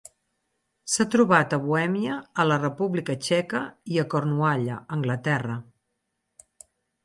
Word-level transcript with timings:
S'ha 0.93 1.05
trobat 1.15 1.53
a 1.57 1.59
Bohèmia 1.65 2.15
a 2.43 2.47
la 2.53 2.57
República 2.63 3.17
Txeca 3.27 3.63
i 3.95 4.03
a 4.05 4.09
Cornualla, 4.17 4.81
Anglaterra. 5.01 5.63